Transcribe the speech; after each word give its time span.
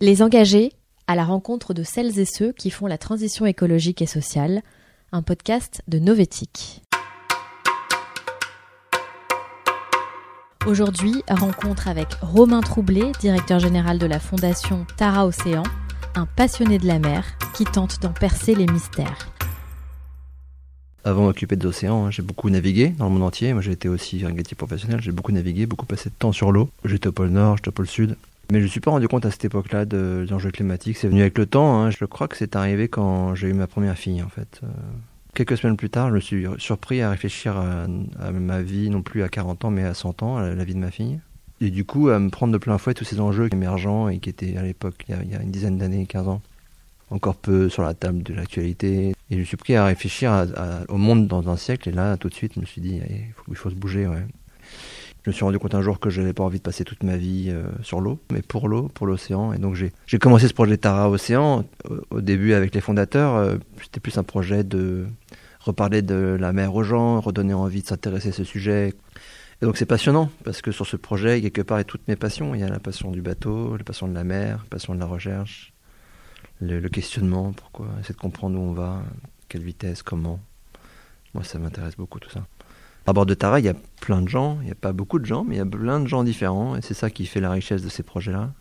Les 0.00 0.22
engagés 0.22 0.70
à 1.08 1.16
la 1.16 1.24
rencontre 1.24 1.74
de 1.74 1.82
celles 1.82 2.20
et 2.20 2.24
ceux 2.24 2.52
qui 2.52 2.70
font 2.70 2.86
la 2.86 2.98
transition 2.98 3.46
écologique 3.46 4.00
et 4.00 4.06
sociale, 4.06 4.62
un 5.10 5.22
podcast 5.22 5.82
de 5.88 5.98
Novetic. 5.98 6.84
Aujourd'hui, 10.68 11.24
rencontre 11.28 11.88
avec 11.88 12.14
Romain 12.22 12.60
Troublé, 12.60 13.10
directeur 13.18 13.58
général 13.58 13.98
de 13.98 14.06
la 14.06 14.20
fondation 14.20 14.86
Tara 14.96 15.26
Océan, 15.26 15.64
un 16.14 16.26
passionné 16.26 16.78
de 16.78 16.86
la 16.86 17.00
mer 17.00 17.24
qui 17.56 17.64
tente 17.64 18.00
d'en 18.00 18.12
percer 18.12 18.54
les 18.54 18.66
mystères. 18.66 19.32
Avant 21.02 21.24
m'occuper 21.24 21.56
de 21.56 21.64
l'océan, 21.64 22.06
hein, 22.06 22.10
j'ai 22.12 22.22
beaucoup 22.22 22.50
navigué 22.50 22.90
dans 22.90 23.06
le 23.06 23.10
monde 23.10 23.24
entier. 23.24 23.52
Moi, 23.52 23.62
j'ai 23.62 23.72
été 23.72 23.88
aussi 23.88 24.24
un 24.24 24.30
gâtier 24.30 24.54
professionnel. 24.54 25.00
J'ai 25.00 25.10
beaucoup 25.10 25.32
navigué, 25.32 25.66
beaucoup 25.66 25.86
passé 25.86 26.08
de 26.08 26.14
temps 26.16 26.30
sur 26.30 26.52
l'eau. 26.52 26.70
J'étais 26.84 27.08
au 27.08 27.12
pôle 27.12 27.30
Nord, 27.30 27.56
j'étais 27.56 27.70
au 27.70 27.72
pôle 27.72 27.88
Sud. 27.88 28.16
Mais 28.50 28.60
je 28.60 28.64
ne 28.64 28.70
suis 28.70 28.80
pas 28.80 28.90
rendu 28.90 29.08
compte 29.08 29.26
à 29.26 29.30
cette 29.30 29.44
époque-là 29.44 29.84
de, 29.84 30.26
l'enjeu 30.30 30.50
climatique. 30.50 30.96
C'est 30.96 31.08
venu 31.08 31.20
avec 31.20 31.36
le 31.36 31.44
temps. 31.44 31.80
Hein. 31.80 31.90
Je 31.90 32.04
crois 32.06 32.28
que 32.28 32.36
c'est 32.36 32.56
arrivé 32.56 32.88
quand 32.88 33.34
j'ai 33.34 33.48
eu 33.48 33.52
ma 33.52 33.66
première 33.66 33.98
fille, 33.98 34.22
en 34.22 34.28
fait. 34.28 34.60
Euh, 34.62 34.68
quelques 35.34 35.58
semaines 35.58 35.76
plus 35.76 35.90
tard, 35.90 36.08
je 36.08 36.14
me 36.14 36.20
suis 36.20 36.46
surpris 36.56 37.02
à 37.02 37.10
réfléchir 37.10 37.58
à, 37.58 38.30
ma 38.32 38.62
vie, 38.62 38.88
non 38.88 39.02
plus 39.02 39.22
à 39.22 39.28
40 39.28 39.66
ans, 39.66 39.70
mais 39.70 39.84
à 39.84 39.92
100 39.92 40.22
ans, 40.22 40.38
à 40.38 40.54
la 40.54 40.64
vie 40.64 40.74
de 40.74 40.80
ma 40.80 40.90
fille. 40.90 41.20
Et 41.60 41.70
du 41.70 41.84
coup, 41.84 42.08
à 42.08 42.18
me 42.18 42.30
prendre 42.30 42.52
de 42.52 42.58
plein 42.58 42.78
fouet 42.78 42.94
tous 42.94 43.04
ces 43.04 43.20
enjeux 43.20 43.48
émergents 43.52 44.08
et 44.08 44.18
qui 44.18 44.30
étaient 44.30 44.56
à 44.56 44.62
l'époque, 44.62 45.04
il, 45.08 45.30
y 45.30 45.34
a 45.34 45.42
une 45.42 45.50
dizaine 45.50 45.76
d'années, 45.76 46.06
15 46.06 46.28
ans, 46.28 46.40
encore 47.10 47.34
peu 47.34 47.68
sur 47.68 47.82
la 47.82 47.92
table 47.92 48.22
de 48.22 48.32
l'actualité. 48.32 49.14
Et 49.30 49.34
je 49.34 49.40
me 49.40 49.44
suis 49.44 49.58
pris 49.58 49.76
à 49.76 49.84
réfléchir 49.84 50.46
au 50.88 50.96
monde 50.96 51.28
dans 51.28 51.50
un 51.50 51.56
siècle. 51.58 51.90
Et 51.90 51.92
là, 51.92 52.16
tout 52.16 52.30
de 52.30 52.34
suite, 52.34 52.52
je 52.54 52.60
me 52.60 52.64
suis 52.64 52.80
dit, 52.80 53.00
il 53.10 53.32
faut, 53.34 53.44
il 53.50 53.56
faut 53.56 53.68
se 53.68 53.74
bouger. 53.74 54.06
Ouais. 54.06 54.24
Je 55.24 55.30
me 55.30 55.34
suis 55.34 55.44
rendu 55.44 55.58
compte 55.58 55.74
un 55.74 55.82
jour 55.82 56.00
que 56.00 56.10
je 56.10 56.20
n'avais 56.20 56.32
pas 56.32 56.44
envie 56.44 56.58
de 56.58 56.62
passer 56.62 56.84
toute 56.84 57.02
ma 57.02 57.16
vie 57.16 57.48
euh, 57.50 57.64
sur 57.82 58.00
l'eau, 58.00 58.18
mais 58.32 58.40
pour 58.40 58.68
l'eau, 58.68 58.88
pour 58.88 59.06
l'océan. 59.06 59.52
Et 59.52 59.58
donc 59.58 59.74
j'ai 59.74 60.18
commencé 60.18 60.48
ce 60.48 60.54
projet 60.54 60.76
Tara 60.76 61.10
Océan 61.10 61.64
au, 62.10 62.20
début 62.20 62.54
avec 62.54 62.74
les 62.74 62.80
fondateurs. 62.80 63.34
Euh, 63.34 63.56
c'était 63.82 64.00
plus 64.00 64.16
un 64.16 64.22
projet 64.22 64.64
de 64.64 65.06
reparler 65.60 66.02
de 66.02 66.36
la 66.38 66.52
mer 66.52 66.74
aux 66.74 66.84
gens, 66.84 67.20
redonner 67.20 67.54
envie 67.54 67.82
de 67.82 67.86
s'intéresser 67.86 68.28
à 68.28 68.32
ce 68.32 68.44
sujet. 68.44 68.94
Et 69.60 69.66
donc 69.66 69.76
c'est 69.76 69.86
passionnant 69.86 70.30
parce 70.44 70.62
que 70.62 70.70
sur 70.70 70.86
ce 70.86 70.96
projet, 70.96 71.40
quelque 71.42 71.62
part, 71.62 71.78
il 71.78 71.80
y 71.80 71.82
a 71.82 71.84
toutes 71.84 72.06
mes 72.06 72.16
passions. 72.16 72.54
Il 72.54 72.60
y 72.60 72.64
a 72.64 72.68
la 72.68 72.78
passion 72.78 73.10
du 73.10 73.20
bateau, 73.20 73.76
la 73.76 73.84
passion 73.84 74.06
de 74.06 74.14
la 74.14 74.24
mer, 74.24 74.58
la 74.58 74.68
passion 74.70 74.94
de 74.94 75.00
la 75.00 75.06
recherche, 75.06 75.72
le, 76.60 76.78
le 76.78 76.88
questionnement, 76.88 77.52
pourquoi, 77.52 77.88
essayer 78.00 78.14
de 78.14 78.20
comprendre 78.20 78.58
où 78.58 78.62
on 78.62 78.72
va, 78.72 79.02
quelle 79.48 79.62
vitesse, 79.62 80.02
comment. 80.02 80.40
Moi, 81.34 81.44
ça 81.44 81.58
m'intéresse 81.58 81.96
beaucoup 81.96 82.20
tout 82.20 82.30
ça. 82.30 82.46
À 83.08 83.14
bord 83.14 83.24
de 83.24 83.32
Tara, 83.32 83.58
il 83.58 83.64
y 83.64 83.70
a 83.70 83.74
plein 84.02 84.20
de 84.20 84.28
gens, 84.28 84.58
il 84.60 84.66
n'y 84.66 84.70
a 84.70 84.74
pas 84.74 84.92
beaucoup 84.92 85.18
de 85.18 85.24
gens, 85.24 85.42
mais 85.42 85.54
il 85.54 85.58
y 85.58 85.62
a 85.62 85.64
plein 85.64 85.98
de 85.98 86.06
gens 86.06 86.24
différents, 86.24 86.76
et 86.76 86.82
c'est 86.82 86.92
ça 86.92 87.08
qui 87.08 87.24
fait 87.24 87.40
la 87.40 87.50
richesse 87.50 87.82
de 87.82 87.88
ces 87.88 88.02
projets-là. 88.02 88.52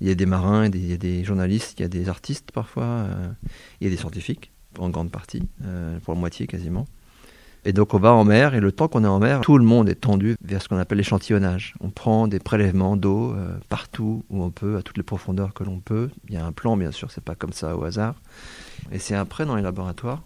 Il 0.00 0.08
y 0.08 0.10
a 0.10 0.14
des 0.14 0.24
marins, 0.24 0.64
il 0.68 0.90
y 0.90 0.94
a 0.94 0.96
des 0.96 1.22
journalistes, 1.22 1.78
il 1.78 1.82
y 1.82 1.84
a 1.84 1.88
des 1.88 2.08
artistes 2.08 2.50
parfois, 2.50 2.84
euh, 2.84 3.28
il 3.82 3.84
y 3.84 3.88
a 3.88 3.90
des 3.90 3.98
scientifiques, 3.98 4.52
en 4.78 4.88
grande 4.88 5.10
partie, 5.10 5.42
euh, 5.66 5.98
pour 6.00 6.14
la 6.14 6.18
moitié 6.18 6.46
quasiment. 6.46 6.86
Et 7.66 7.74
donc 7.74 7.92
on 7.92 7.98
va 7.98 8.14
en 8.14 8.24
mer, 8.24 8.54
et 8.54 8.60
le 8.60 8.72
temps 8.72 8.88
qu'on 8.88 9.04
est 9.04 9.06
en 9.06 9.18
mer, 9.18 9.42
tout 9.42 9.58
le 9.58 9.66
monde 9.66 9.86
est 9.90 9.96
tendu 9.96 10.36
vers 10.42 10.62
ce 10.62 10.70
qu'on 10.70 10.78
appelle 10.78 10.96
l'échantillonnage. 10.96 11.74
On 11.80 11.90
prend 11.90 12.26
des 12.26 12.38
prélèvements 12.38 12.96
d'eau 12.96 13.34
euh, 13.34 13.54
partout 13.68 14.24
où 14.30 14.42
on 14.42 14.50
peut, 14.50 14.78
à 14.78 14.82
toutes 14.82 14.96
les 14.96 15.02
profondeurs 15.02 15.52
que 15.52 15.62
l'on 15.62 15.80
peut. 15.80 16.08
Il 16.28 16.34
y 16.34 16.38
a 16.38 16.46
un 16.46 16.52
plan, 16.52 16.78
bien 16.78 16.90
sûr, 16.90 17.10
c'est 17.10 17.22
pas 17.22 17.34
comme 17.34 17.52
ça 17.52 17.76
au 17.76 17.84
hasard. 17.84 18.14
Et 18.92 18.98
c'est 18.98 19.14
après 19.14 19.44
dans 19.44 19.56
les 19.56 19.62
laboratoires 19.62 20.22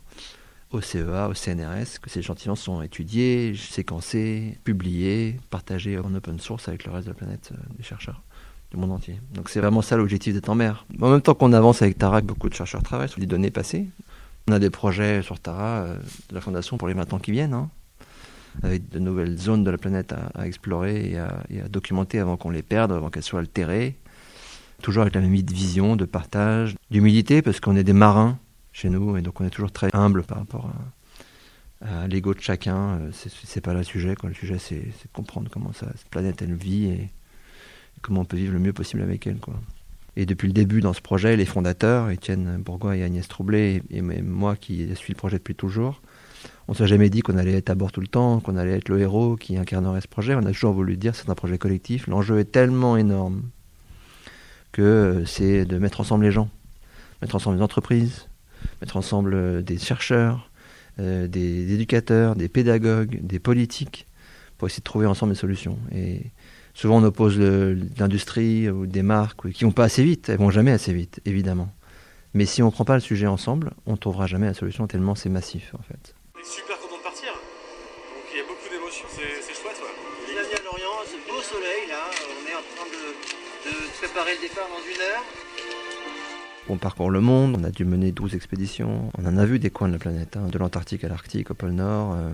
au 0.71 0.81
CEA, 0.81 1.29
au 1.29 1.35
CNRS, 1.35 1.99
que 2.01 2.11
ces 2.11 2.21
échantillons 2.21 2.57
sont 2.57 2.83
étudiés, 2.83 3.55
séquencés, 3.57 4.59
publiés, 4.65 5.39
partagés 5.51 5.99
en 5.99 6.15
open 6.15 6.39
source 6.39 6.69
avec 6.69 6.85
le 6.85 6.93
reste 6.93 7.07
de 7.07 7.13
la 7.13 7.17
planète 7.17 7.51
euh, 7.53 7.57
des 7.77 7.83
chercheurs 7.83 8.23
du 8.71 8.77
monde 8.77 8.93
entier. 8.93 9.19
Donc 9.33 9.49
c'est 9.49 9.61
vraiment 9.61 9.81
ça 9.81 9.97
l'objectif 9.97 10.35
d'être 10.35 10.51
en 10.51 10.55
mer. 10.55 10.85
En 11.01 11.11
même 11.11 11.23
temps 11.23 11.35
qu'on 11.35 11.55
avance 11.55 11.81
avec 11.81 11.97
Tara, 11.97 12.21
beaucoup 12.21 12.51
de 12.51 12.55
chercheurs 12.55 12.83
travaillent 12.83 13.09
sur 13.09 13.21
les 13.21 13.27
données 13.27 13.51
passées. 13.51 13.87
On 14.47 14.53
a 14.53 14.59
des 14.59 14.69
projets 14.69 15.23
sur 15.23 15.41
Tara 15.41 15.83
euh, 15.83 15.97
de 16.29 16.35
la 16.35 16.41
Fondation 16.41 16.77
pour 16.77 16.89
les 16.89 16.95
20 16.95 17.15
ans 17.15 17.19
qui 17.19 17.33
viennent, 17.33 17.55
hein, 17.55 17.71
avec 18.63 18.91
de 18.91 18.99
nouvelles 18.99 19.39
zones 19.39 19.65
de 19.65 19.71
la 19.71 19.79
planète 19.79 20.15
à, 20.35 20.47
explorer 20.47 21.13
et 21.13 21.19
à, 21.19 21.43
et 21.49 21.63
à, 21.63 21.69
documenter 21.69 22.19
avant 22.19 22.37
qu'on 22.37 22.51
les 22.51 22.63
perde, 22.63 22.93
avant 22.93 23.09
qu'elles 23.09 23.23
soient 23.23 23.41
altérées. 23.41 23.97
Toujours 24.83 25.03
avec 25.03 25.15
la 25.15 25.23
même 25.23 25.35
vision 25.35 25.97
de 25.97 26.05
partage, 26.05 26.77
d'humilité, 26.91 27.43
parce 27.43 27.59
qu'on 27.59 27.75
est 27.75 27.85
des 27.85 27.93
marins 27.93 28.39
chez 28.73 28.91
nous, 28.91 29.17
et 29.17 29.23
donc 29.23 29.41
on 29.41 29.45
est 29.45 29.51
toujours 29.51 29.73
très 29.73 29.91
humble 29.93 30.23
par 30.23 30.39
rapport 30.39 30.71
à, 31.83 32.07
l'ego 32.09 32.35
de 32.35 32.41
chacun. 32.41 32.99
Euh, 33.01 33.11
c'est 33.13 33.61
pas 33.61 33.73
le 33.73 33.83
sujet, 33.83 34.17
quoi. 34.17 34.29
le 34.29 34.35
sujet 34.35 34.59
c'est 34.59 34.81
de 34.81 35.13
comprendre 35.13 35.49
comment 35.51 35.73
cette 35.73 36.09
planète 36.11 36.43
elle 36.43 36.55
vit 36.55 36.87
et, 36.87 37.11
comment 38.03 38.21
on 38.21 38.25
peut 38.25 38.37
vivre 38.37 38.53
le 38.53 38.59
mieux 38.59 38.73
possible 38.73 39.03
avec 39.03 39.27
elle. 39.27 39.39
Quoi. 39.39 39.55
Et 40.17 40.27
depuis 40.27 40.49
le 40.49 40.53
début 40.53 40.81
dans 40.81 40.93
ce 40.93 41.01
projet, 41.01 41.37
les 41.37 41.45
fondateurs, 41.45 42.11
Étienne 42.11 42.59
Bourgois 42.59 42.97
et 42.97 43.03
Agnès 43.03 43.27
Troublé, 43.29 43.83
et, 43.91 44.03
moi 44.03 44.57
qui 44.57 44.89
suis 44.97 45.13
le 45.13 45.17
projet 45.17 45.39
depuis 45.39 45.55
toujours, 45.55 46.01
on 46.67 46.75
s'est 46.75 46.87
jamais 46.87 47.09
dit 47.09 47.23
qu'on 47.23 47.39
allait 47.39 47.55
être 47.55 47.71
à 47.71 47.75
bord 47.75 47.93
tout 47.93 48.01
le 48.01 48.09
temps, 48.09 48.41
qu'on 48.41 48.57
allait 48.57 48.77
être 48.77 48.89
le 48.89 49.01
héros 49.01 49.37
qui 49.37 49.57
incarnerait 49.57 50.01
ce 50.01 50.09
projet. 50.09 50.35
On 50.35 50.45
a 50.45 50.53
toujours 50.53 50.73
voulu 50.73 50.97
dire 50.97 51.15
c'est 51.15 51.31
un 51.31 51.35
projet 51.35 51.57
collectif. 51.57 52.07
L'enjeu 52.07 52.39
est 52.39 52.53
tellement 52.53 52.97
énorme 52.97 53.43
que 54.73 54.83
euh, 54.83 55.25
c'est 55.25 55.65
de 55.65 55.79
mettre 55.79 56.01
ensemble 56.01 56.25
les 56.25 56.33
gens, 56.33 56.49
mettre 57.23 57.35
ensemble 57.35 57.57
les 57.57 57.63
entreprises, 57.63 58.28
mettre 58.81 58.97
ensemble 58.97 59.35
euh, 59.35 59.63
des 59.63 59.79
chercheurs, 59.79 60.51
euh, 61.01 61.27
des 61.29 61.73
éducateurs, 61.73 62.37
des 62.37 62.49
pédagogues, 62.49 63.21
des 63.23 63.39
politiques, 63.39 64.07
pour 64.57 64.69
essayer 64.69 64.81
de 64.81 64.85
trouver 64.85 65.07
ensemble 65.07 65.33
des 65.33 65.39
solutions. 65.39 65.79
Et 65.95 66.23
souvent 66.75 66.99
on 66.99 67.05
oppose 67.05 67.39
l'industrie 67.99 68.69
ou 68.69 68.87
des 68.87 69.03
marques 69.03 69.51
qui 69.53 69.65
vont 69.65 69.73
pas 69.73 69.85
assez 69.85 70.03
vite, 70.03 70.29
elles 70.29 70.39
vont 70.39 70.51
jamais 70.51 70.73
assez 70.73 70.93
vite, 70.93 71.21
évidemment. 71.25 71.71
Mais 72.35 72.45
si 72.45 72.63
on 72.63 72.67
ne 72.67 72.71
prend 72.71 72.85
pas 72.85 72.95
le 72.95 73.01
sujet 73.01 73.27
ensemble, 73.27 73.73
on 73.87 73.93
ne 73.93 73.97
trouvera 73.97 74.27
jamais 74.27 74.47
la 74.47 74.55
solution 74.55 74.87
tellement 74.87 75.15
c'est 75.15 75.29
massif 75.29 75.75
en 75.79 75.83
fait. 75.83 76.15
On 76.37 76.41
est 76.41 76.45
super 76.45 76.79
content 76.79 76.99
de 76.99 77.03
partir. 77.03 77.33
Donc 77.33 78.27
il 78.33 78.39
y 78.39 78.41
a 78.41 78.45
beaucoup 78.45 78.69
d'émotions, 78.69 79.07
c'est 79.11 79.55
chouette. 79.55 79.81
Ouais. 79.81 80.35
Bienvenue 80.35 80.55
à 80.55 80.65
Lorient, 80.65 80.99
ce 81.07 81.17
beau 81.31 81.41
soleil 81.41 81.89
là, 81.89 82.11
on 82.13 82.43
est 82.51 82.55
en 82.55 82.67
train 82.75 82.87
de, 82.91 83.71
de 83.71 83.75
préparer 83.99 84.35
le 84.35 84.41
départ 84.47 84.69
dans 84.69 84.83
une 84.83 85.01
heure. 85.01 85.25
On 86.71 86.77
parcourt 86.77 87.11
le 87.11 87.23
monde, 87.23 87.57
on 87.59 87.65
a 87.65 87.71
dû 87.71 87.87
mener 87.87 88.13
12 88.13 88.35
expéditions, 88.35 89.11
on 89.17 89.25
en 89.25 89.39
a 89.39 89.47
vu 89.47 89.59
des 89.59 89.71
coins 89.71 89.89
de 89.89 89.95
la 89.95 89.99
planète, 89.99 90.37
hein, 90.37 90.49
de 90.49 90.59
l'Antarctique 90.59 91.03
à 91.03 91.09
l'Arctique, 91.09 91.51
au 91.51 91.55
pôle 91.55 91.71
Nord. 91.71 92.15
Euh. 92.15 92.31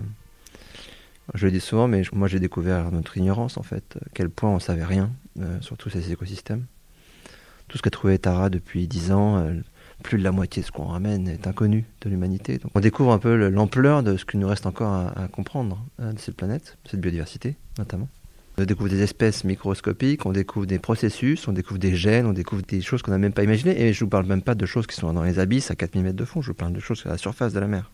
Je 1.35 1.47
le 1.47 1.53
dis 1.53 1.61
souvent, 1.61 1.87
mais 1.87 2.03
moi 2.13 2.27
j'ai 2.27 2.41
découvert 2.41 2.91
notre 2.91 3.17
ignorance 3.17 3.57
en 3.59 3.63
fait, 3.63 3.97
quel 4.13 4.31
point 4.31 4.51
on 4.51 4.59
savait 4.59 4.85
rien 4.85 5.13
euh, 5.39 5.61
sur 5.61 5.77
tous 5.77 5.89
ces 5.89 6.11
écosystèmes. 6.11 6.67
Tout 7.69 7.79
ce 7.79 7.83
qu'a 7.83 7.91
trouvé 7.91 8.19
Tara 8.19 8.51
depuis 8.51 8.89
10 8.89 9.13
ans, 9.13 9.37
euh, 9.39 9.55
plus 10.03 10.19
de 10.19 10.25
la 10.25 10.33
moitié 10.33 10.63
de 10.63 10.67
ce 10.67 10.73
qu'on 10.73 10.87
ramène 10.87 11.29
est 11.29 11.47
inconnu 11.47 11.85
de 12.01 12.11
l'humanité. 12.11 12.59
On 12.75 12.81
découvre 12.81 13.13
un 13.13 13.21
peu 13.21 13.49
l'ampleur 13.49 14.03
de 14.03 14.17
ce 14.17 14.25
qu'il 14.25 14.41
nous 14.41 14.49
reste 14.49 14.67
encore 14.67 14.93
à, 15.17 15.29
comprendre 15.29 15.87
hein, 16.01 16.13
de 16.13 16.19
cette 16.19 16.37
planète, 16.37 16.77
cette 16.91 17.01
biodiversité 17.01 17.55
notamment. 17.79 18.09
On 18.57 18.65
découvre 18.65 18.89
des 18.89 19.03
espèces 19.03 19.43
microscopiques, 19.43 20.27
on 20.27 20.33
découvre 20.33 20.67
des 20.67 20.79
processus, 20.79 21.49
on 21.49 21.53
découvre 21.53 21.81
des 21.81 21.97
gènes, 21.97 22.27
on 22.27 22.33
découvre 22.33 22.63
des 22.63 22.81
choses 22.81 23.03
qu'on 23.03 23.11
n'a 23.11 23.19
même 23.19 23.33
pas 23.33 23.43
imaginées. 23.43 23.81
Et 23.81 23.93
je 23.93 24.01
ne 24.01 24.05
vous 24.05 24.11
parle 24.11 24.27
même 24.27 24.43
pas 24.43 24.55
de 24.55 24.65
choses 24.65 24.87
qui 24.87 24.95
sont 24.95 25.13
dans 25.13 25.25
les 25.25 25.41
abysses 25.41 25.73
à 25.73 25.75
4000 25.75 26.05
mètres 26.05 26.17
de 26.17 26.25
fond, 26.25 26.41
je 26.41 26.49
vous 26.49 26.55
parle 26.55 26.73
de 26.73 26.81
choses 26.81 27.03
à 27.05 27.09
la 27.09 27.19
surface 27.19 27.53
de 27.53 27.59
la 27.59 27.67
mer. 27.67 27.91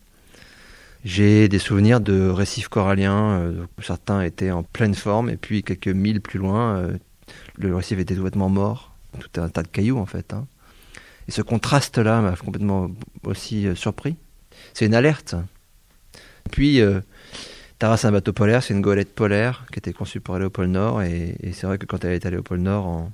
J'ai 1.03 1.47
des 1.47 1.57
souvenirs 1.57 1.99
de 1.99 2.29
récifs 2.29 2.67
coralliens, 2.67 3.39
euh, 3.39 3.65
certains 3.81 4.21
étaient 4.21 4.51
en 4.51 4.61
pleine 4.61 4.93
forme, 4.93 5.31
et 5.31 5.37
puis 5.37 5.63
quelques 5.63 5.87
milles 5.87 6.21
plus 6.21 6.37
loin, 6.37 6.75
euh, 6.75 6.97
le 7.57 7.75
récif 7.75 7.97
était 7.97 8.15
complètement 8.15 8.49
mort, 8.49 8.95
tout 9.19 9.41
un 9.41 9.49
tas 9.49 9.63
de 9.63 9.67
cailloux 9.67 9.97
en 9.97 10.05
fait. 10.05 10.31
Hein. 10.31 10.45
Et 11.27 11.31
ce 11.31 11.41
contraste-là 11.41 12.21
m'a 12.21 12.35
complètement 12.35 12.91
aussi 13.23 13.65
euh, 13.65 13.73
surpris. 13.73 14.15
C'est 14.75 14.85
une 14.85 14.93
alerte. 14.93 15.35
Puis, 16.51 16.81
Tara, 17.81 17.97
c'est 17.97 18.05
un 18.05 18.11
bateau 18.11 18.31
polaire, 18.31 18.61
c'est 18.61 18.75
une 18.75 18.81
goélette 18.81 19.15
polaire 19.15 19.65
qui 19.71 19.79
était 19.79 19.91
conçue 19.91 20.19
pour 20.19 20.35
aller 20.35 20.45
au 20.45 20.51
pôle 20.51 20.67
Nord. 20.67 21.01
Et, 21.01 21.35
c'est 21.53 21.65
vrai 21.65 21.79
que 21.79 21.87
quand 21.87 22.05
elle 22.05 22.11
est 22.11 22.27
allée 22.27 22.37
au 22.37 22.43
pôle 22.43 22.59
Nord, 22.59 23.09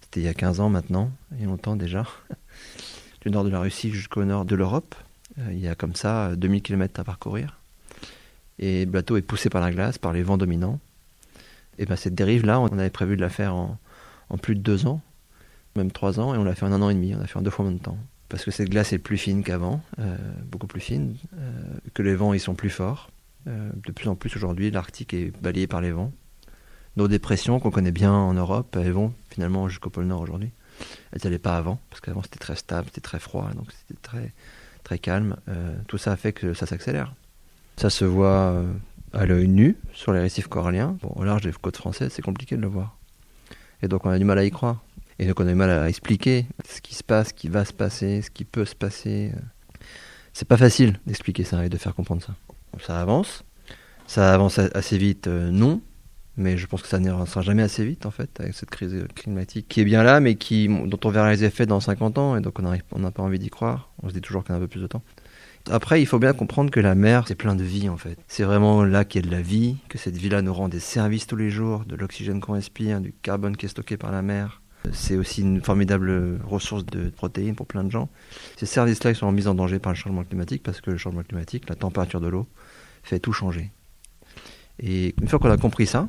c'était 0.00 0.20
il 0.20 0.22
y 0.22 0.28
a 0.28 0.32
15 0.32 0.60
ans 0.60 0.70
maintenant, 0.70 1.10
il 1.32 1.42
y 1.42 1.44
a 1.44 1.48
longtemps 1.48 1.76
déjà, 1.76 2.06
du 3.20 3.30
nord 3.30 3.44
de 3.44 3.50
la 3.50 3.60
Russie 3.60 3.90
jusqu'au 3.90 4.24
nord 4.24 4.46
de 4.46 4.56
l'Europe, 4.56 4.94
euh, 5.38 5.52
il 5.52 5.58
y 5.58 5.68
a 5.68 5.74
comme 5.74 5.94
ça 5.94 6.34
2000 6.34 6.62
km 6.62 6.98
à 6.98 7.04
parcourir. 7.04 7.60
Et 8.58 8.86
le 8.86 8.90
bateau 8.90 9.18
est 9.18 9.22
poussé 9.22 9.50
par 9.50 9.60
la 9.60 9.70
glace, 9.70 9.98
par 9.98 10.14
les 10.14 10.22
vents 10.22 10.38
dominants. 10.38 10.80
Et 11.76 11.84
bien 11.84 11.96
cette 11.96 12.14
dérive-là, 12.14 12.60
on 12.60 12.78
avait 12.78 12.88
prévu 12.88 13.16
de 13.16 13.20
la 13.20 13.28
faire 13.28 13.54
en, 13.54 13.76
plus 14.40 14.54
de 14.54 14.60
deux 14.60 14.86
ans, 14.86 15.02
même 15.76 15.92
trois 15.92 16.20
ans, 16.20 16.34
et 16.34 16.38
on 16.38 16.44
l'a 16.44 16.54
fait 16.54 16.64
en 16.64 16.72
un 16.72 16.80
an 16.80 16.88
et 16.88 16.94
demi, 16.94 17.14
on 17.14 17.20
a 17.20 17.26
fait 17.26 17.38
en 17.38 17.42
deux 17.42 17.50
fois 17.50 17.66
moins 17.66 17.74
de 17.74 17.80
temps. 17.80 17.98
Parce 18.30 18.46
que 18.46 18.50
cette 18.50 18.70
glace 18.70 18.94
est 18.94 18.98
plus 18.98 19.18
fine 19.18 19.44
qu'avant, 19.44 19.82
euh, 19.98 20.16
beaucoup 20.50 20.68
plus 20.68 20.80
fine, 20.80 21.16
euh, 21.36 21.62
que 21.92 22.00
les 22.00 22.14
vents 22.14 22.32
ils 22.32 22.40
sont 22.40 22.54
plus 22.54 22.70
forts. 22.70 23.10
Euh, 23.46 23.70
de 23.74 23.92
plus 23.92 24.08
en 24.08 24.14
plus 24.14 24.34
aujourd'hui, 24.36 24.70
l'Arctique 24.70 25.14
est 25.14 25.30
balayé 25.42 25.66
par 25.66 25.80
les 25.80 25.92
vents. 25.92 26.12
Nos 26.96 27.08
dépressions 27.08 27.58
qu'on 27.60 27.70
connaît 27.70 27.92
bien 27.92 28.12
en 28.12 28.34
Europe, 28.34 28.76
elles 28.80 28.92
vont 28.92 29.12
finalement 29.28 29.68
jusqu'au 29.68 29.90
pôle 29.90 30.04
Nord 30.04 30.20
aujourd'hui. 30.20 30.50
Elles 31.12 31.20
n'allaient 31.24 31.38
pas 31.38 31.56
avant, 31.56 31.80
parce 31.90 32.00
qu'avant 32.00 32.22
c'était 32.22 32.38
très 32.38 32.56
stable, 32.56 32.86
c'était 32.86 33.00
très 33.00 33.18
froid, 33.18 33.50
donc 33.54 33.66
c'était 33.70 34.00
très, 34.00 34.32
très 34.84 34.98
calme. 34.98 35.36
Euh, 35.48 35.76
tout 35.88 35.98
ça 35.98 36.12
a 36.12 36.16
fait 36.16 36.32
que 36.32 36.54
ça 36.54 36.66
s'accélère. 36.66 37.14
Ça 37.76 37.90
se 37.90 38.04
voit 38.04 38.52
euh, 38.52 38.72
à 39.12 39.26
l'œil 39.26 39.48
nu 39.48 39.76
sur 39.92 40.12
les 40.12 40.20
récifs 40.20 40.46
coralliens. 40.46 40.96
Bon, 41.02 41.12
au 41.16 41.24
large 41.24 41.42
des 41.42 41.52
côtes 41.52 41.76
françaises, 41.76 42.12
c'est 42.12 42.22
compliqué 42.22 42.56
de 42.56 42.62
le 42.62 42.68
voir. 42.68 42.96
Et 43.82 43.88
donc 43.88 44.06
on 44.06 44.10
a 44.10 44.18
du 44.18 44.24
mal 44.24 44.38
à 44.38 44.44
y 44.44 44.50
croire. 44.50 44.82
Et 45.18 45.26
donc 45.26 45.38
on 45.40 45.46
a 45.46 45.50
du 45.50 45.54
mal 45.54 45.70
à 45.70 45.88
expliquer 45.88 46.46
ce 46.68 46.80
qui 46.80 46.94
se 46.94 47.02
passe, 47.02 47.28
ce 47.28 47.34
qui 47.34 47.48
va 47.48 47.64
se 47.64 47.72
passer, 47.72 48.22
ce 48.22 48.30
qui 48.30 48.44
peut 48.44 48.64
se 48.64 48.74
passer. 48.74 49.32
C'est 50.32 50.48
pas 50.48 50.56
facile 50.56 50.98
d'expliquer 51.06 51.44
ça 51.44 51.64
et 51.64 51.68
de 51.68 51.76
faire 51.76 51.94
comprendre 51.94 52.22
ça. 52.22 52.34
Ça 52.80 53.00
avance. 53.00 53.44
Ça 54.06 54.34
avance 54.34 54.58
assez 54.58 54.98
vite, 54.98 55.28
euh, 55.28 55.50
non. 55.50 55.80
Mais 56.36 56.56
je 56.56 56.66
pense 56.66 56.82
que 56.82 56.88
ça 56.88 56.98
n'avancera 56.98 57.42
jamais 57.42 57.62
assez 57.62 57.84
vite, 57.84 58.06
en 58.06 58.10
fait, 58.10 58.28
avec 58.40 58.54
cette 58.54 58.70
crise 58.70 59.06
climatique 59.14 59.68
qui 59.68 59.80
est 59.80 59.84
bien 59.84 60.02
là, 60.02 60.18
mais 60.18 60.34
qui, 60.34 60.68
dont 60.68 60.98
on 61.04 61.10
verra 61.10 61.30
les 61.30 61.44
effets 61.44 61.64
dans 61.64 61.78
50 61.78 62.18
ans. 62.18 62.36
Et 62.36 62.40
donc 62.40 62.58
on 62.58 62.98
n'a 62.98 63.10
pas 63.12 63.22
envie 63.22 63.38
d'y 63.38 63.50
croire. 63.50 63.90
On 64.02 64.08
se 64.08 64.14
dit 64.14 64.20
toujours 64.20 64.42
qu'on 64.42 64.54
a 64.54 64.56
un 64.56 64.60
peu 64.60 64.66
plus 64.66 64.80
de 64.80 64.88
temps. 64.88 65.02
Après, 65.70 66.02
il 66.02 66.06
faut 66.06 66.18
bien 66.18 66.34
comprendre 66.34 66.70
que 66.70 66.80
la 66.80 66.94
mer, 66.94 67.24
c'est 67.26 67.34
plein 67.36 67.54
de 67.54 67.64
vie 67.64 67.88
en 67.88 67.96
fait. 67.96 68.18
C'est 68.28 68.42
vraiment 68.42 68.84
là 68.84 69.04
qu'il 69.04 69.24
y 69.24 69.26
a 69.26 69.30
de 69.30 69.34
la 69.34 69.40
vie, 69.40 69.76
que 69.88 69.96
cette 69.96 70.16
vie-là 70.16 70.42
nous 70.42 70.52
rend 70.52 70.68
des 70.68 70.80
services 70.80 71.26
tous 71.26 71.36
les 71.36 71.50
jours, 71.50 71.84
de 71.86 71.96
l'oxygène 71.96 72.40
qu'on 72.40 72.52
respire, 72.52 73.00
du 73.00 73.14
carbone 73.22 73.56
qui 73.56 73.66
est 73.66 73.70
stocké 73.70 73.96
par 73.96 74.12
la 74.12 74.20
mer. 74.20 74.60
C'est 74.92 75.16
aussi 75.16 75.40
une 75.40 75.62
formidable 75.62 76.40
ressource 76.44 76.84
de 76.84 77.08
protéines 77.10 77.54
pour 77.54 77.66
plein 77.66 77.84
de 77.84 77.90
gens. 77.90 78.08
Ces 78.56 78.66
services-là 78.66 79.14
sont 79.14 79.30
mis 79.32 79.46
en 79.46 79.54
danger 79.54 79.78
par 79.78 79.92
le 79.92 79.96
changement 79.96 80.24
climatique 80.24 80.62
parce 80.62 80.80
que 80.80 80.90
le 80.90 80.98
changement 80.98 81.22
climatique, 81.22 81.68
la 81.68 81.74
température 81.74 82.20
de 82.20 82.28
l'eau, 82.28 82.46
fait 83.02 83.18
tout 83.18 83.32
changer. 83.32 83.70
Et 84.80 85.14
une 85.20 85.28
fois 85.28 85.38
qu'on 85.38 85.50
a 85.50 85.56
compris 85.56 85.86
ça, 85.86 86.06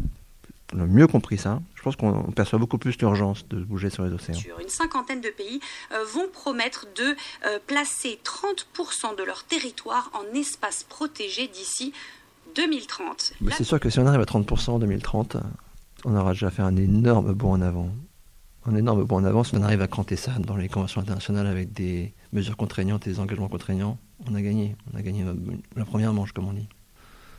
on 0.73 0.79
a 0.79 0.85
mieux 0.85 1.07
compris 1.07 1.37
ça, 1.37 1.61
je 1.75 1.81
pense 1.83 1.95
qu'on 1.95 2.31
perçoit 2.31 2.57
beaucoup 2.57 2.77
plus 2.77 2.97
l'urgence 2.97 3.47
de 3.47 3.63
bouger 3.63 3.89
sur 3.89 4.03
les 4.03 4.11
océans. 4.11 4.39
Une 4.59 4.69
cinquantaine 4.69 5.21
de 5.21 5.29
pays 5.29 5.59
euh, 5.91 6.03
vont 6.05 6.27
promettre 6.33 6.87
de 6.95 7.15
euh, 7.45 7.59
placer 7.67 8.19
30% 8.23 9.15
de 9.17 9.23
leur 9.23 9.43
territoire 9.43 10.11
en 10.13 10.35
espace 10.35 10.83
protégé 10.83 11.47
d'ici 11.47 11.93
2030. 12.55 13.33
C'est 13.51 13.63
sûr 13.63 13.79
que 13.79 13.89
si 13.89 13.99
on 13.99 14.07
arrive 14.07 14.21
à 14.21 14.25
30% 14.25 14.71
en 14.71 14.79
2030, 14.79 15.37
on 16.05 16.15
aura 16.15 16.31
déjà 16.31 16.49
fait 16.49 16.61
un 16.61 16.75
énorme 16.75 17.33
bond 17.33 17.53
en 17.53 17.61
avant. 17.61 17.89
Un 18.67 18.75
énorme. 18.75 19.03
Bond 19.03 19.17
en 19.17 19.23
avant, 19.25 19.43
si 19.43 19.55
on 19.55 19.61
arrive 19.61 19.81
à 19.81 19.87
cranter 19.87 20.15
ça 20.15 20.31
dans 20.39 20.55
les 20.55 20.69
conventions 20.69 21.01
internationales 21.01 21.47
avec 21.47 21.71
des 21.71 22.13
mesures 22.33 22.57
contraignantes 22.57 23.05
et 23.07 23.11
des 23.11 23.19
engagements 23.19 23.47
contraignants, 23.47 23.97
on 24.27 24.33
a 24.33 24.41
gagné. 24.41 24.75
On 24.93 24.97
a 24.97 25.01
gagné 25.01 25.23
la 25.75 25.85
première 25.85 26.13
manche, 26.13 26.31
comme 26.31 26.47
on 26.47 26.53
dit. 26.53 26.67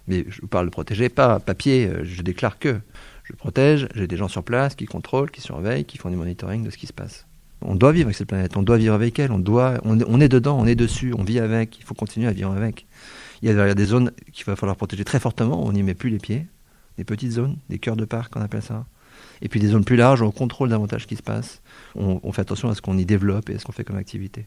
Mais 0.08 0.24
je 0.28 0.40
vous 0.40 0.46
parle 0.46 0.66
de 0.66 0.70
protéger, 0.70 1.08
pas 1.08 1.40
papier, 1.40 1.86
euh, 1.86 2.04
je 2.04 2.22
déclare 2.22 2.58
que 2.58 2.80
je 3.24 3.32
protège, 3.32 3.88
j'ai 3.94 4.06
des 4.06 4.16
gens 4.16 4.28
sur 4.28 4.44
place 4.44 4.76
qui 4.76 4.86
contrôlent, 4.86 5.30
qui 5.30 5.40
surveillent, 5.40 5.84
qui 5.84 5.98
font 5.98 6.10
du 6.10 6.16
monitoring 6.16 6.62
de 6.62 6.70
ce 6.70 6.78
qui 6.78 6.86
se 6.86 6.92
passe. 6.92 7.26
On 7.60 7.74
doit 7.74 7.90
vivre 7.90 8.06
avec 8.06 8.16
cette 8.16 8.28
planète, 8.28 8.56
on 8.56 8.62
doit 8.62 8.76
vivre 8.76 8.94
avec 8.94 9.18
elle, 9.18 9.32
on, 9.32 9.38
doit, 9.38 9.80
on, 9.84 10.20
est 10.20 10.28
dedans, 10.28 10.58
on 10.60 10.66
est 10.66 10.76
dessus, 10.76 11.12
on 11.18 11.24
vit 11.24 11.40
avec, 11.40 11.78
il 11.78 11.84
faut 11.84 11.94
continuer 11.94 12.28
à 12.28 12.32
vivre 12.32 12.52
avec. 12.52 12.86
Il 13.42 13.48
y 13.48 13.52
a, 13.52 13.74
des 13.74 13.84
zones 13.84 14.12
qu'il 14.32 14.44
va 14.44 14.54
falloir 14.54 14.76
protéger 14.76 15.04
très 15.04 15.18
fortement, 15.18 15.66
on 15.66 15.72
n'y 15.72 15.82
met 15.82 15.94
plus 15.94 16.10
les 16.10 16.18
pieds, 16.18 16.46
des 16.98 17.04
petites 17.04 17.32
zones, 17.32 17.56
des 17.68 17.78
cœurs 17.78 17.96
de 17.96 18.04
parc, 18.04 18.36
on 18.36 18.42
appelle 18.42 18.62
ça. 18.62 18.86
Et 19.42 19.48
puis 19.48 19.60
des 19.60 19.68
zones 19.68 19.84
plus 19.84 19.96
larges, 19.96 20.22
on 20.22 20.30
contrôle 20.30 20.68
davantage 20.68 21.02
ce 21.02 21.06
qui 21.06 21.16
se 21.16 21.22
passe, 21.22 21.62
on, 21.94 22.32
fait 22.32 22.42
attention 22.42 22.68
à 22.68 22.74
ce 22.74 22.80
qu'on 22.80 22.96
y 22.96 23.04
développe 23.04 23.50
et 23.50 23.54
à 23.54 23.58
ce 23.58 23.64
qu'on 23.64 23.72
fait 23.72 23.84
comme 23.84 23.96
activité. 23.96 24.46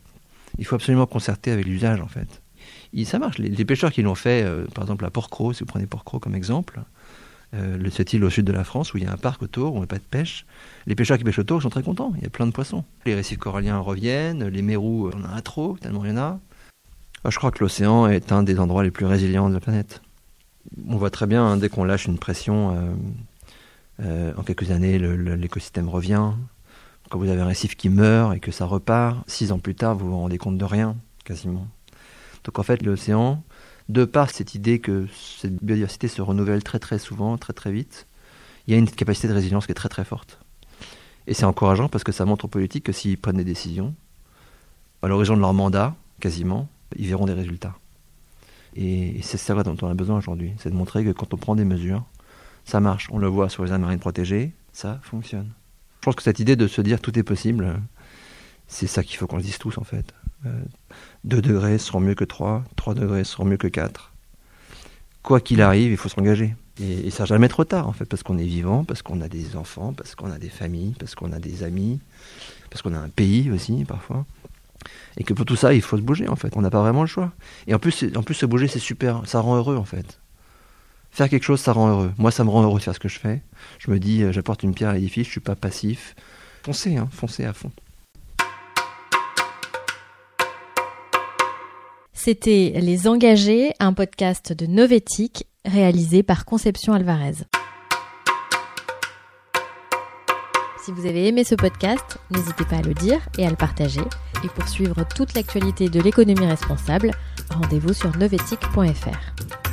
Il 0.58 0.66
faut 0.66 0.76
absolument 0.76 1.06
concerter 1.06 1.52
avec 1.52 1.66
l'usage 1.66 2.02
en 2.02 2.08
fait 2.08 2.42
ça 3.06 3.20
marche. 3.20 3.38
Les, 3.38 3.66
pêcheurs 3.66 3.92
qui 3.92 4.02
l'ont 4.02 4.16
fait, 4.16 4.44
euh, 4.44 4.66
par 4.74 4.84
exemple 4.84 5.06
à 5.06 5.10
Port-Cros, 5.10 5.54
si 5.54 5.60
vous 5.62 5.66
prenez 5.66 5.86
Port-Cros 5.86 6.20
comme 6.20 6.36
exemple, 6.36 6.82
euh, 7.56 7.90
cette 7.92 8.14
île 8.14 8.24
au 8.24 8.30
sud 8.30 8.46
de 8.46 8.52
la 8.52 8.64
France 8.64 8.94
où 8.94 8.98
il 8.98 9.04
y 9.04 9.08
a 9.08 9.12
un 9.12 9.18
parc 9.18 9.42
autour, 9.42 9.74
où 9.74 9.78
on 9.78 9.82
n'a 9.82 9.88
pas 9.88 9.98
de 9.98 10.04
pêche, 10.04 10.46
les 10.86 10.96
pêcheurs 10.96 11.18
qui 11.18 11.24
pêchent 11.24 11.40
autour 11.40 11.62
sont 11.62 11.70
très 11.70 11.84
contents. 11.84 12.14
Il 12.18 12.24
y 12.24 12.28
a 12.28 12.30
plein 12.30 12.46
de 12.46 12.52
poissons. 12.52 12.84
Les 13.06 13.16
récifs 13.16 13.38
coralliens 13.38 13.80
reviennent, 13.80 14.48
les 14.48 14.62
mérous, 14.62 15.12
on 15.14 15.26
en 15.26 15.36
a 15.36 15.42
trop, 15.42 15.78
tellement 15.80 16.04
il 16.06 16.12
y 16.12 16.14
en 16.14 16.18
a. 16.18 16.40
Ah, 17.24 17.30
je 17.30 17.38
crois 17.38 17.52
que 17.52 17.60
l'océan 17.60 18.08
est 18.08 18.32
un 18.32 18.44
des 18.44 18.60
endroits 18.60 18.84
les 18.84 18.92
plus 18.92 19.06
résilients 19.06 19.50
de 19.50 19.54
la 19.54 19.60
planète. 19.60 20.02
On 20.88 20.98
voit 20.98 21.10
très 21.10 21.28
bien, 21.28 21.44
hein, 21.44 21.58
dès 21.58 21.70
qu'on 21.70 21.84
lâche 21.84 22.06
une 22.06 22.18
pression, 22.18 22.76
euh, 22.76 22.94
en 24.00 24.44
quelques 24.44 24.72
années, 24.72 24.98
l'écosystème 24.98 25.90
revient. 25.90 26.32
Quand 27.10 27.18
vous 27.18 27.30
avez 27.30 27.42
un 27.42 27.48
récif 27.48 27.76
qui 27.76 27.90
meurt 27.90 28.36
et 28.36 28.40
que 28.40 28.52
ça 28.52 28.66
repart, 28.66 29.28
six 29.28 29.52
ans 29.52 29.60
plus 29.60 29.76
tard, 29.76 29.96
vous 29.96 30.10
vous 30.10 30.18
rendez 30.18 30.38
compte 30.38 30.58
de 30.58 30.66
rien, 30.66 30.96
quasiment. 31.26 31.68
Donc 32.44 32.60
en 32.60 32.64
fait, 32.64 32.84
l'océan, 32.84 33.44
de 33.90 34.06
par 34.06 34.30
cette 34.30 34.56
idée 34.56 34.80
que 34.80 35.08
cette 35.40 35.64
biodiversité 35.64 36.08
se 36.08 36.22
renouvelle 36.22 36.64
très 36.64 36.80
très 36.80 37.00
souvent, 37.00 37.38
très 37.38 37.54
très 37.54 37.72
vite, 37.72 38.08
il 38.68 38.74
y 38.74 38.76
a 38.76 38.80
une 38.80 38.90
capacité 38.90 39.28
de 39.28 39.34
résilience 39.34 39.66
qui 39.66 39.72
est 39.72 39.76
très 39.76 39.90
très 39.90 40.06
forte. 40.06 40.40
Et 41.26 41.34
c'est 41.34 41.46
encourageant 41.46 41.90
parce 41.90 42.04
que 42.04 42.12
ça 42.12 42.26
montre 42.26 42.46
aux 42.46 42.50
politiques 42.50 42.86
que 42.86 42.92
s'ils 42.92 43.18
prennent 43.18 43.38
des 43.38 43.44
décisions, 43.44 43.96
à 45.02 45.08
l'horizon 45.08 45.36
de 45.36 45.42
leur 45.42 45.54
mandat, 45.54 45.96
quasiment, 46.20 46.68
ils 46.96 47.08
verront 47.08 47.26
des 47.26 47.34
résultats. 47.34 47.76
Et 48.76 49.20
c'est 49.24 49.38
ça 49.38 49.62
dont 49.64 49.76
on 49.82 49.88
a 49.88 49.94
besoin 49.96 50.18
aujourd'hui, 50.18 50.54
c'est 50.60 50.70
de 50.70 50.76
montrer 50.76 51.04
que 51.04 51.12
quand 51.12 51.34
on 51.34 51.38
prend 51.38 51.56
des 51.56 51.66
mesures, 51.66 52.04
ça 52.70 52.80
marche. 52.80 53.08
On 53.12 53.18
le 53.18 53.28
voit 53.28 53.50
sur 53.50 53.66
les 53.66 53.72
aires 53.72 53.80
marines 53.80 54.00
protégées, 54.00 54.54
ça 54.72 55.00
fonctionne. 55.04 55.50
Je 56.00 56.06
pense 56.06 56.16
que 56.16 56.24
cette 56.24 56.40
idée 56.40 56.56
de 56.56 56.68
se 56.68 56.82
dire 56.82 57.02
tout 57.02 57.18
est 57.20 57.24
possible, 57.24 57.80
c'est 58.68 58.88
ça 58.88 59.04
qu'il 59.04 59.18
faut 59.18 59.28
qu'on 59.28 59.40
se 59.40 59.44
dise 59.44 59.58
tous 59.58 59.78
en 59.78 59.84
fait. 59.84 60.14
2 61.26 61.38
euh, 61.38 61.42
degrés 61.42 61.78
seront 61.78 62.00
mieux 62.00 62.16
que 62.16 62.24
3, 62.24 62.64
3 62.78 62.94
degrés 62.94 63.24
seront 63.24 63.46
mieux 63.46 63.58
que 63.58 63.68
4. 63.68 64.14
Quoi 65.22 65.42
qu'il 65.42 65.62
arrive, 65.62 65.92
il 65.92 65.98
faut 65.98 66.08
s'engager. 66.08 66.56
Et, 66.80 67.08
et 67.08 67.10
ça 67.10 67.26
jamais 67.26 67.50
trop 67.50 67.66
tard, 67.66 67.90
en 67.90 67.92
fait, 67.92 68.06
parce 68.06 68.24
qu'on 68.24 68.38
est 68.38 68.46
vivant, 68.46 68.86
parce 68.86 69.02
qu'on 69.02 69.20
a 69.20 69.28
des 69.28 69.58
enfants, 69.58 69.92
parce 69.92 70.16
qu'on 70.16 70.32
a 70.32 70.38
des 70.38 70.48
familles, 70.48 70.96
parce 70.98 71.14
qu'on 71.14 71.34
a 71.34 71.40
des 71.40 71.64
amis, 71.64 72.00
parce 72.70 72.82
qu'on 72.82 72.94
a 72.94 73.00
un 73.00 73.10
pays 73.10 73.52
aussi, 73.52 73.84
parfois. 73.84 74.26
Et 75.18 75.26
que 75.26 75.34
pour 75.34 75.46
tout 75.46 75.58
ça, 75.58 75.74
il 75.74 75.82
faut 75.82 75.98
se 75.98 76.02
bouger, 76.02 76.30
en 76.30 76.38
fait. 76.38 76.56
On 76.56 76.62
n'a 76.62 76.70
pas 76.70 76.82
vraiment 76.82 77.02
le 77.02 77.08
choix. 77.08 77.34
Et 77.68 77.74
en 77.74 77.80
plus, 77.80 78.06
en 78.16 78.24
plus 78.24 78.36
se 78.36 78.46
bouger, 78.46 78.70
c'est 78.70 78.80
super. 78.80 79.24
Ça 79.26 79.42
rend 79.42 79.58
heureux, 79.58 79.76
en 79.76 79.84
fait. 79.84 80.20
Faire 81.12 81.30
quelque 81.30 81.44
chose, 81.44 81.60
ça 81.60 81.74
rend 81.74 81.90
heureux. 81.90 82.14
Moi, 82.18 82.32
ça 82.32 82.44
me 82.44 82.50
rend 82.50 82.64
heureux 82.64 82.80
de 82.80 82.84
faire 82.84 82.96
ce 82.96 83.00
que 83.00 83.10
je 83.10 83.20
fais. 83.20 83.42
Je 83.80 83.92
me 83.92 84.00
dis, 84.00 84.24
euh, 84.24 84.32
j'apporte 84.32 84.64
une 84.64 84.74
pierre 84.74 84.90
à 84.90 84.94
l'édifice, 84.94 85.26
je 85.26 85.32
suis 85.32 85.40
pas 85.40 85.56
passif. 85.56 86.16
Foncez, 86.64 86.98
hein, 86.98 87.10
foncez 87.12 87.46
à 87.46 87.54
fond. 87.54 87.72
C'était 92.14 92.74
Les 92.76 93.08
Engagés, 93.08 93.72
un 93.80 93.94
podcast 93.94 94.52
de 94.52 94.66
Novétique 94.66 95.48
réalisé 95.66 96.22
par 96.22 96.46
Conception 96.46 96.94
Alvarez. 96.94 97.46
Si 100.84 100.92
vous 100.92 101.06
avez 101.06 101.28
aimé 101.28 101.44
ce 101.44 101.56
podcast, 101.56 102.18
n'hésitez 102.30 102.66
pas 102.66 102.78
à 102.78 102.82
le 102.82 102.94
dire 102.94 103.20
et 103.38 103.46
à 103.46 103.50
le 103.50 103.56
partager. 103.56 104.02
Et 104.44 104.48
pour 104.50 104.68
suivre 104.68 105.06
toute 105.16 105.34
l'actualité 105.34 105.88
de 105.88 106.02
l'économie 106.02 106.46
responsable, 106.46 107.12
rendez-vous 107.50 107.94
sur 107.94 108.16
novetic.fr. 108.18 109.69